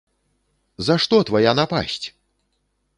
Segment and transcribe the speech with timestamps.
[0.89, 2.05] За што твая напасць?!.